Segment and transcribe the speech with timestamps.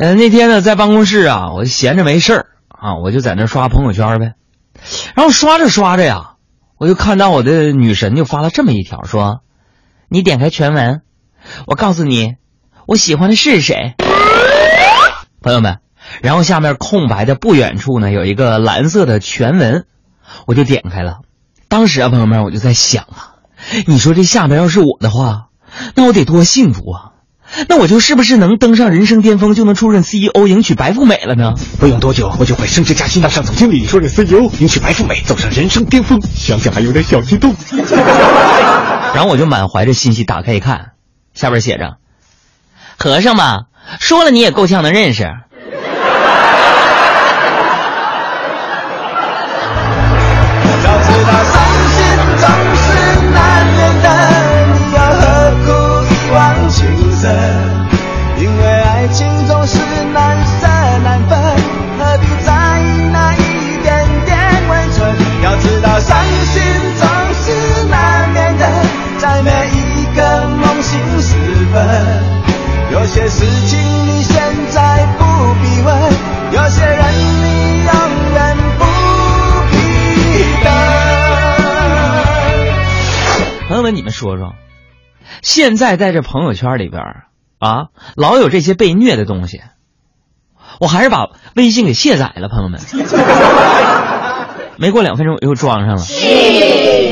[0.00, 4.34] 呃，那天呢，在办公室啊，我闲着没事儿啊，我就在那刷朋友圈呗。
[5.16, 6.34] 然后刷着刷着呀，
[6.78, 9.40] 我就看到我的女神就发了这么一条，说
[10.08, 11.02] ：“你点开全文，
[11.66, 12.36] 我告诉你，
[12.86, 13.96] 我喜欢的是谁。”
[15.42, 15.78] 朋友们，
[16.22, 19.84] 然后下面空白的不远处呢，有一个蓝色的全文，
[20.46, 21.22] 我就点开了。
[21.66, 23.34] 当时啊，朋友们，我就在想啊，
[23.88, 25.48] 你说这下边要是我的话，
[25.96, 27.12] 那我得多幸福啊！
[27.68, 31.54] 那我就是不是能登上人生巅峰，就能出任 CEO，迎娶白富美了呢？
[31.80, 36.20] 不用多久，我就会升职加薪，当上总经理，出任 CEO，迎娶白富美，走上人生巅峰。
[36.34, 37.54] 想想还有点小激动。
[39.14, 40.92] 然后我就满怀着欣喜打开一看，
[41.34, 41.96] 下边写着
[42.98, 43.62] ：“和尚嘛，
[43.98, 45.26] 说了你也够呛能认识。”
[83.94, 84.54] 你们说说，
[85.42, 87.02] 现在在这朋友圈里边
[87.58, 89.60] 啊，老有这些被虐的东西，
[90.80, 92.48] 我还是把微信给卸载了。
[92.48, 92.80] 朋友们，
[94.76, 96.04] 没过两分钟又装上了，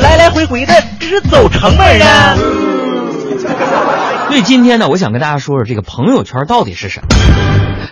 [0.00, 2.36] 来来回回的直走成本啊！
[4.28, 7.08] 所以今天呢，我想跟大家说说这个朋友圈到底是什么。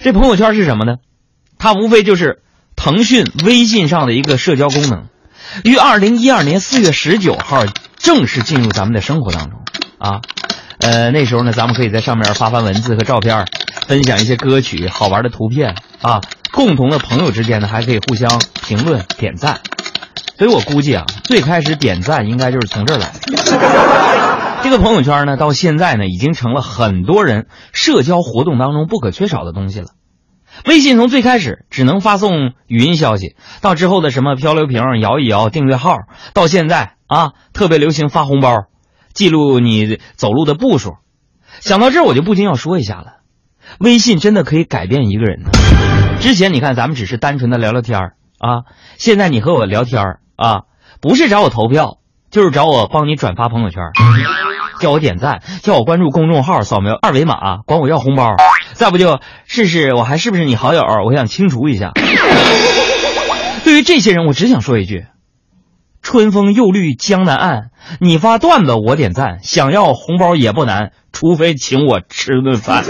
[0.00, 0.96] 这朋友圈是什么呢？
[1.58, 2.42] 它无非就是
[2.76, 5.06] 腾讯微信上的一个社交功能，
[5.64, 7.64] 于二零一二年四月十九号。
[8.06, 9.64] 正式进入咱们的生活当中，
[9.98, 10.20] 啊，
[10.78, 13.46] 呃，那时候呢，咱们可以在上面发发文字和照片，
[13.88, 16.20] 分享一些歌曲、好玩的图片啊，
[16.52, 18.30] 共同的朋友之间呢，还可以互相
[18.64, 19.58] 评论、点赞。
[20.38, 24.60] 所以我估计啊，最开始点赞应该就是从这儿来的。
[24.62, 29.88] 这个朋友圈呢，到现在呢，已经成了很多人社交活动当中不可缺少的东西了。
[30.64, 35.96] 微信从最开始只能发送语音消息，到之后的什么漂流瓶、摇一摇、订阅号，
[36.34, 36.92] 到现在。
[37.06, 38.64] 啊，特别流行发红包，
[39.12, 40.96] 记录你走路的步数。
[41.60, 43.18] 想到这儿，我就不禁要说一下了：
[43.78, 45.50] 微信真的可以改变一个人呢。
[46.20, 47.98] 之前你看，咱们只是单纯的聊聊天
[48.38, 48.64] 啊，
[48.98, 50.02] 现在你和我聊天
[50.36, 50.62] 啊，
[51.00, 51.98] 不是找我投票，
[52.30, 53.80] 就是找我帮你转发朋友圈，
[54.80, 58.34] 叫我点赞，叫我关注公众号，扫描二维码管我要红包，
[58.72, 61.92] 再不就试试我还是不是你好友，我想清除一下。
[63.64, 65.06] 对于这些人，我只想说一句。
[66.06, 72.84] 春风又绿江南岸，你发段子我点赞，想要红包也不难，除非请我吃顿饭。